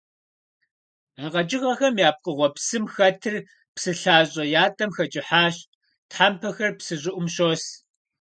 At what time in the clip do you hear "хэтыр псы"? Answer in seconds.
2.93-3.91